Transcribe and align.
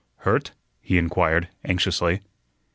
"Hurt?" 0.21 0.53
he 0.81 0.97
inquired, 0.97 1.49
anxiously. 1.63 2.21